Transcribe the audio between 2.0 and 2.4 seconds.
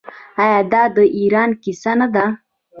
ده؟